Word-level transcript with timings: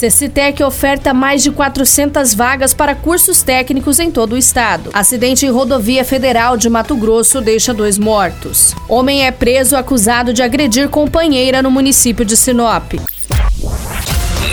Cecitec 0.00 0.62
oferta 0.62 1.12
mais 1.12 1.42
de 1.42 1.50
400 1.50 2.32
vagas 2.32 2.72
para 2.72 2.94
cursos 2.94 3.42
técnicos 3.42 4.00
em 4.00 4.10
todo 4.10 4.32
o 4.32 4.38
estado. 4.38 4.88
Acidente 4.94 5.44
em 5.44 5.50
rodovia 5.50 6.06
federal 6.06 6.56
de 6.56 6.70
Mato 6.70 6.96
Grosso 6.96 7.38
deixa 7.38 7.74
dois 7.74 7.98
mortos. 7.98 8.74
Homem 8.88 9.26
é 9.26 9.30
preso 9.30 9.76
acusado 9.76 10.32
de 10.32 10.42
agredir 10.42 10.88
companheira 10.88 11.60
no 11.60 11.70
município 11.70 12.24
de 12.24 12.34
Sinop. 12.34 12.94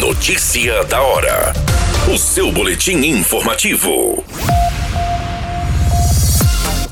Notícia 0.02 0.84
da 0.84 1.02
hora. 1.02 1.54
O 2.14 2.18
seu 2.18 2.52
boletim 2.52 2.98
informativo. 3.06 4.26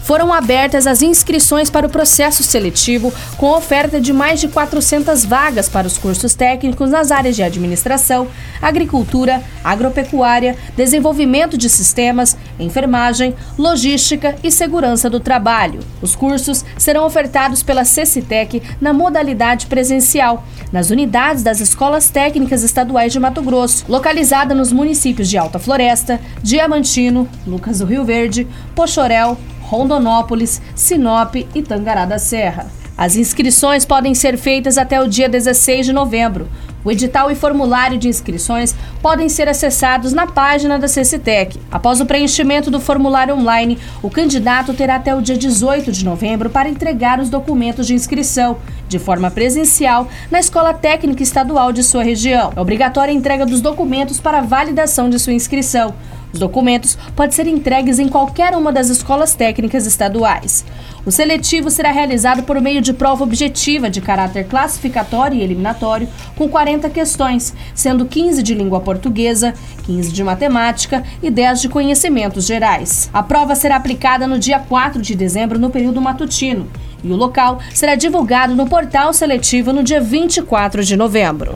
Foram 0.05 0.31
abertas 0.31 0.85
as 0.85 1.01
inscrições 1.01 1.71
para 1.71 1.87
o 1.87 1.89
processo 1.89 2.43
seletivo, 2.43 3.11
com 3.37 3.49
oferta 3.49 3.99
de 3.99 4.13
mais 4.13 4.39
de 4.39 4.47
400 4.47 5.25
vagas 5.25 5.67
para 5.67 5.87
os 5.87 5.97
cursos 5.97 6.35
técnicos 6.35 6.91
nas 6.91 7.09
áreas 7.09 7.35
de 7.35 7.41
administração, 7.41 8.27
agricultura, 8.61 9.41
agropecuária, 9.63 10.55
desenvolvimento 10.77 11.57
de 11.57 11.67
sistemas, 11.67 12.37
enfermagem, 12.59 13.33
logística 13.57 14.35
e 14.43 14.51
segurança 14.51 15.09
do 15.09 15.19
trabalho. 15.19 15.79
Os 16.03 16.15
cursos 16.15 16.63
serão 16.77 17.03
ofertados 17.03 17.63
pela 17.63 17.83
Cecitec 17.83 18.61
na 18.79 18.93
modalidade 18.93 19.65
presencial, 19.65 20.45
nas 20.71 20.91
unidades 20.91 21.41
das 21.41 21.59
escolas 21.59 22.11
técnicas 22.11 22.61
estaduais 22.61 23.11
de 23.11 23.19
Mato 23.19 23.41
Grosso, 23.41 23.83
localizada 23.89 24.53
nos 24.53 24.71
municípios 24.71 25.27
de 25.27 25.35
Alta 25.35 25.57
Floresta, 25.57 26.21
Diamantino, 26.43 27.27
Lucas 27.47 27.79
do 27.79 27.85
Rio 27.87 28.05
Verde, 28.05 28.47
Pochorel, 28.75 29.35
Rondonópolis, 29.65 30.61
Sinop 30.75 31.35
e 31.35 31.61
Tangará 31.61 32.05
da 32.05 32.19
Serra. 32.19 32.67
As 32.97 33.17
inscrições 33.17 33.83
podem 33.83 34.15
ser 34.15 34.37
feitas 34.37 34.77
até 34.77 35.01
o 35.01 35.07
dia 35.07 35.27
16 35.27 35.87
de 35.87 35.91
novembro. 35.91 36.47
O 36.85 36.91
edital 36.91 37.31
e 37.31 37.35
formulário 37.35 37.97
de 37.97 38.07
inscrições 38.07 38.75
podem 39.01 39.27
ser 39.27 39.49
acessados 39.49 40.13
na 40.13 40.27
página 40.27 40.77
da 40.77 40.87
Cecitec. 40.87 41.59
Após 41.69 41.99
o 41.99 42.05
preenchimento 42.05 42.69
do 42.69 42.79
formulário 42.79 43.35
online, 43.35 43.79
o 44.03 44.09
candidato 44.09 44.71
terá 44.73 44.95
até 44.95 45.13
o 45.15 45.21
dia 45.21 45.35
18 45.35 45.91
de 45.91 46.05
novembro 46.05 46.49
para 46.49 46.69
entregar 46.69 47.19
os 47.19 47.27
documentos 47.27 47.87
de 47.87 47.95
inscrição, 47.95 48.57
de 48.87 48.99
forma 48.99 49.31
presencial, 49.31 50.07
na 50.29 50.39
Escola 50.39 50.75
Técnica 50.75 51.23
Estadual 51.23 51.73
de 51.73 51.83
sua 51.83 52.03
região. 52.03 52.53
É 52.55 52.61
obrigatória 52.61 53.11
a 53.11 53.17
entrega 53.17 53.47
dos 53.47 53.61
documentos 53.61 54.19
para 54.19 54.41
validação 54.41 55.09
de 55.09 55.17
sua 55.17 55.33
inscrição. 55.33 55.93
Os 56.35 56.39
documentos 56.39 56.97
podem 57.15 57.31
ser 57.31 57.47
entregues 57.47 57.97
em 57.97 58.09
qualquer 58.09 58.57
uma 58.57 58.69
das 58.69 58.89
escolas 58.89 59.33
técnicas 59.33 59.85
estaduais. 59.85 60.65
O 61.05 61.11
seletivo 61.11 61.71
será 61.71 61.91
realizado 61.91 62.43
por 62.43 62.59
meio 62.59 62.81
de 62.81 62.91
prova 62.91 63.23
objetiva 63.23 63.89
de 63.89 64.01
caráter 64.01 64.45
classificatório 64.45 65.37
e 65.37 65.41
eliminatório, 65.41 66.09
com 66.35 66.49
40 66.49 66.89
questões, 66.89 67.53
sendo 67.73 68.05
15 68.05 68.43
de 68.43 68.53
língua 68.53 68.81
portuguesa, 68.81 69.53
15 69.85 70.11
de 70.11 70.23
matemática 70.25 71.03
e 71.23 71.31
10 71.31 71.61
de 71.61 71.69
conhecimentos 71.69 72.45
gerais. 72.45 73.09
A 73.13 73.23
prova 73.23 73.55
será 73.55 73.77
aplicada 73.77 74.27
no 74.27 74.37
dia 74.37 74.59
4 74.59 75.01
de 75.01 75.15
dezembro, 75.15 75.57
no 75.57 75.69
período 75.69 76.01
matutino, 76.01 76.67
e 77.01 77.09
o 77.09 77.15
local 77.15 77.59
será 77.73 77.95
divulgado 77.95 78.55
no 78.55 78.67
portal 78.67 79.13
seletivo 79.13 79.71
no 79.71 79.83
dia 79.83 80.01
24 80.01 80.83
de 80.83 80.97
novembro. 80.97 81.55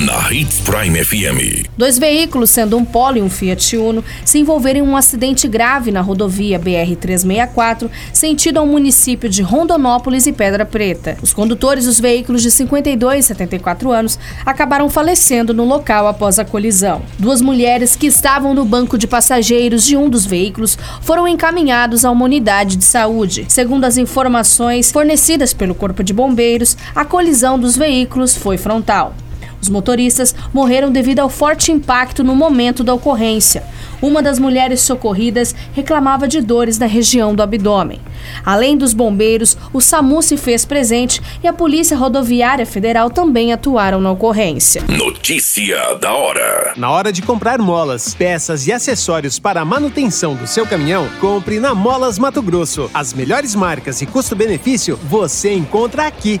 Na 0.00 0.32
Hits 0.32 0.58
Prime 0.60 1.04
FM. 1.04 1.68
Dois 1.76 1.98
veículos, 1.98 2.48
sendo 2.48 2.78
um 2.78 2.84
Polo 2.84 3.18
e 3.18 3.22
um 3.22 3.28
Fiat 3.28 3.76
Uno, 3.76 4.02
se 4.24 4.38
envolveram 4.38 4.80
em 4.80 4.82
um 4.82 4.96
acidente 4.96 5.46
grave 5.46 5.92
na 5.92 6.00
rodovia 6.00 6.58
BR-364, 6.58 7.90
sentido 8.10 8.58
ao 8.58 8.66
município 8.66 9.28
de 9.28 9.42
Rondonópolis 9.42 10.26
e 10.26 10.32
Pedra 10.32 10.64
Preta. 10.64 11.18
Os 11.22 11.34
condutores 11.34 11.84
dos 11.84 12.00
veículos 12.00 12.42
de 12.42 12.50
52 12.50 13.26
e 13.26 13.28
74 13.28 13.92
anos 13.92 14.18
acabaram 14.46 14.88
falecendo 14.88 15.52
no 15.52 15.64
local 15.64 16.08
após 16.08 16.38
a 16.38 16.44
colisão. 16.44 17.02
Duas 17.18 17.42
mulheres 17.42 17.94
que 17.94 18.06
estavam 18.06 18.54
no 18.54 18.64
banco 18.64 18.96
de 18.96 19.06
passageiros 19.06 19.84
de 19.84 19.94
um 19.94 20.08
dos 20.08 20.24
veículos 20.24 20.76
foram 21.02 21.28
encaminhados 21.28 22.02
a 22.02 22.10
uma 22.10 22.24
unidade 22.24 22.76
de 22.76 22.84
saúde. 22.84 23.44
Segundo 23.46 23.84
as 23.84 23.98
informações 23.98 24.90
fornecidas 24.90 25.52
pelo 25.52 25.74
Corpo 25.74 26.02
de 26.02 26.14
Bombeiros, 26.14 26.78
a 26.94 27.04
colisão 27.04 27.58
dos 27.58 27.76
veículos 27.76 28.34
foi 28.34 28.56
frontal. 28.56 29.14
Os 29.62 29.68
motoristas 29.68 30.34
morreram 30.52 30.90
devido 30.90 31.20
ao 31.20 31.30
forte 31.30 31.70
impacto 31.70 32.24
no 32.24 32.34
momento 32.34 32.82
da 32.82 32.92
ocorrência. 32.92 33.62
Uma 34.02 34.20
das 34.20 34.40
mulheres 34.40 34.80
socorridas 34.80 35.54
reclamava 35.72 36.26
de 36.26 36.40
dores 36.40 36.80
na 36.80 36.86
região 36.86 37.32
do 37.32 37.44
abdômen. 37.44 38.00
Além 38.44 38.76
dos 38.76 38.92
bombeiros, 38.92 39.56
o 39.72 39.80
SAMU 39.80 40.20
se 40.20 40.36
fez 40.36 40.64
presente 40.64 41.22
e 41.44 41.46
a 41.46 41.52
Polícia 41.52 41.96
Rodoviária 41.96 42.66
Federal 42.66 43.08
também 43.08 43.52
atuaram 43.52 44.00
na 44.00 44.10
ocorrência. 44.10 44.82
Notícia 44.88 45.94
da 46.00 46.12
hora. 46.12 46.72
Na 46.76 46.90
hora 46.90 47.12
de 47.12 47.22
comprar 47.22 47.60
molas, 47.60 48.14
peças 48.14 48.66
e 48.66 48.72
acessórios 48.72 49.38
para 49.38 49.60
a 49.60 49.64
manutenção 49.64 50.34
do 50.34 50.48
seu 50.48 50.66
caminhão, 50.66 51.08
compre 51.20 51.60
na 51.60 51.72
Molas 51.72 52.18
Mato 52.18 52.42
Grosso. 52.42 52.90
As 52.92 53.14
melhores 53.14 53.54
marcas 53.54 54.02
e 54.02 54.06
custo-benefício 54.06 54.98
você 55.04 55.52
encontra 55.52 56.08
aqui. 56.08 56.40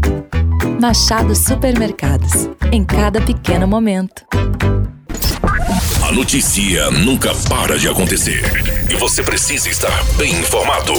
Machado 0.79 1.35
Supermercados. 1.35 2.49
Em 2.71 2.83
cada 2.83 3.19
pequeno 3.21 3.67
momento. 3.67 4.23
A 6.07 6.11
notícia 6.11 6.91
nunca 6.91 7.33
para 7.49 7.79
de 7.79 7.87
acontecer. 7.87 8.43
E 8.89 8.95
você 8.95 9.23
precisa 9.23 9.69
estar 9.69 10.03
bem 10.17 10.31
informado. 10.35 10.93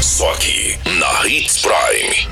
Só 0.00 0.32
aqui, 0.32 0.78
na 0.98 1.28
Hits 1.28 1.60
Prime. 1.60 2.28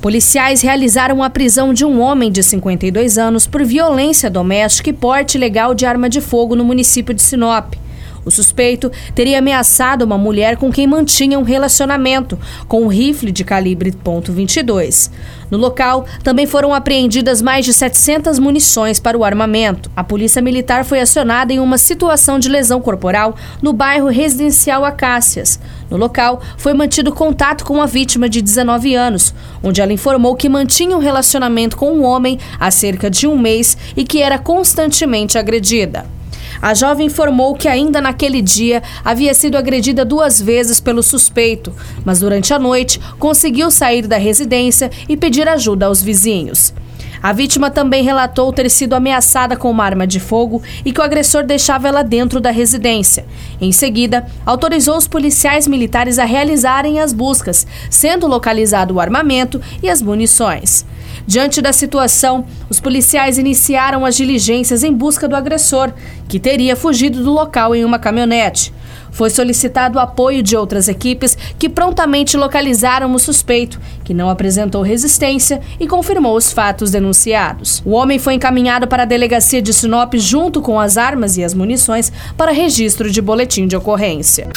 Policiais 0.00 0.62
realizaram 0.62 1.22
a 1.22 1.28
prisão 1.28 1.74
de 1.74 1.84
um 1.84 2.00
homem 2.00 2.30
de 2.30 2.42
52 2.42 3.18
anos 3.18 3.46
por 3.46 3.64
violência 3.64 4.30
doméstica 4.30 4.90
e 4.90 4.92
porte 4.92 5.36
ilegal 5.36 5.74
de 5.74 5.84
arma 5.84 6.08
de 6.08 6.20
fogo 6.20 6.54
no 6.54 6.64
município 6.64 7.12
de 7.12 7.20
Sinop. 7.20 7.79
O 8.24 8.30
suspeito 8.30 8.90
teria 9.14 9.38
ameaçado 9.38 10.04
uma 10.04 10.18
mulher 10.18 10.56
com 10.56 10.70
quem 10.70 10.86
mantinha 10.86 11.38
um 11.38 11.42
relacionamento 11.42 12.38
com 12.68 12.82
um 12.82 12.88
rifle 12.88 13.32
de 13.32 13.44
calibre 13.44 13.92
.22. 13.92 15.10
No 15.50 15.58
local, 15.58 16.04
também 16.22 16.46
foram 16.46 16.72
apreendidas 16.72 17.42
mais 17.42 17.64
de 17.64 17.72
700 17.72 18.38
munições 18.38 19.00
para 19.00 19.18
o 19.18 19.24
armamento. 19.24 19.90
A 19.96 20.04
polícia 20.04 20.40
militar 20.40 20.84
foi 20.84 21.00
acionada 21.00 21.52
em 21.52 21.58
uma 21.58 21.76
situação 21.76 22.38
de 22.38 22.48
lesão 22.48 22.80
corporal 22.80 23.34
no 23.60 23.72
bairro 23.72 24.08
residencial 24.08 24.84
Acácias. 24.84 25.58
No 25.90 25.96
local, 25.96 26.40
foi 26.56 26.72
mantido 26.72 27.12
contato 27.12 27.64
com 27.64 27.82
a 27.82 27.86
vítima 27.86 28.28
de 28.28 28.40
19 28.40 28.94
anos, 28.94 29.34
onde 29.62 29.80
ela 29.80 29.92
informou 29.92 30.36
que 30.36 30.48
mantinha 30.48 30.96
um 30.96 31.00
relacionamento 31.00 31.76
com 31.76 31.90
um 31.90 32.04
homem 32.04 32.38
há 32.58 32.70
cerca 32.70 33.10
de 33.10 33.26
um 33.26 33.36
mês 33.36 33.76
e 33.96 34.04
que 34.04 34.22
era 34.22 34.38
constantemente 34.38 35.36
agredida. 35.36 36.19
A 36.62 36.74
jovem 36.74 37.06
informou 37.06 37.54
que 37.54 37.66
ainda 37.66 38.00
naquele 38.00 38.42
dia 38.42 38.82
havia 39.04 39.32
sido 39.32 39.56
agredida 39.56 40.04
duas 40.04 40.40
vezes 40.40 40.78
pelo 40.78 41.02
suspeito, 41.02 41.72
mas 42.04 42.20
durante 42.20 42.52
a 42.52 42.58
noite 42.58 43.00
conseguiu 43.18 43.70
sair 43.70 44.06
da 44.06 44.18
residência 44.18 44.90
e 45.08 45.16
pedir 45.16 45.48
ajuda 45.48 45.86
aos 45.86 46.02
vizinhos. 46.02 46.74
A 47.22 47.32
vítima 47.32 47.70
também 47.70 48.02
relatou 48.02 48.52
ter 48.52 48.70
sido 48.70 48.94
ameaçada 48.94 49.56
com 49.56 49.70
uma 49.70 49.84
arma 49.84 50.06
de 50.06 50.18
fogo 50.18 50.62
e 50.84 50.92
que 50.92 51.00
o 51.00 51.04
agressor 51.04 51.44
deixava 51.44 51.86
ela 51.86 52.02
dentro 52.02 52.40
da 52.40 52.50
residência. 52.50 53.26
Em 53.60 53.72
seguida, 53.72 54.26
autorizou 54.46 54.96
os 54.96 55.06
policiais 55.06 55.66
militares 55.66 56.18
a 56.18 56.24
realizarem 56.24 56.98
as 56.98 57.12
buscas, 57.12 57.66
sendo 57.90 58.26
localizado 58.26 58.94
o 58.94 59.00
armamento 59.00 59.60
e 59.82 59.90
as 59.90 60.00
munições. 60.00 60.86
Diante 61.26 61.60
da 61.60 61.72
situação, 61.72 62.46
os 62.70 62.80
policiais 62.80 63.36
iniciaram 63.36 64.06
as 64.06 64.16
diligências 64.16 64.82
em 64.82 64.92
busca 64.92 65.28
do 65.28 65.36
agressor, 65.36 65.92
que 66.26 66.40
teria 66.40 66.74
fugido 66.74 67.22
do 67.22 67.30
local 67.30 67.74
em 67.74 67.84
uma 67.84 67.98
caminhonete. 67.98 68.72
Foi 69.10 69.30
solicitado 69.30 69.98
o 69.98 70.00
apoio 70.00 70.42
de 70.42 70.56
outras 70.56 70.88
equipes 70.88 71.36
que 71.58 71.68
prontamente 71.68 72.36
localizaram 72.36 73.12
o 73.14 73.18
suspeito, 73.18 73.80
que 74.04 74.14
não 74.14 74.30
apresentou 74.30 74.82
resistência 74.82 75.60
e 75.78 75.86
confirmou 75.86 76.36
os 76.36 76.52
fatos 76.52 76.90
denunciados. 76.90 77.82
O 77.84 77.90
homem 77.90 78.18
foi 78.18 78.34
encaminhado 78.34 78.86
para 78.86 79.02
a 79.02 79.06
delegacia 79.06 79.62
de 79.62 79.72
Sinop 79.72 80.14
junto 80.14 80.60
com 80.60 80.78
as 80.78 80.96
armas 80.96 81.36
e 81.36 81.44
as 81.44 81.54
munições 81.54 82.12
para 82.36 82.52
registro 82.52 83.10
de 83.10 83.20
boletim 83.20 83.66
de 83.66 83.76
ocorrência. 83.76 84.48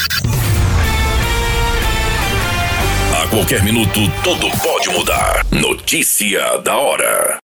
A 3.21 3.27
qualquer 3.27 3.63
minuto, 3.63 3.99
tudo 4.23 4.49
pode 4.61 4.89
mudar. 4.89 5.45
Notícia 5.51 6.57
da 6.59 6.77
hora. 6.77 7.38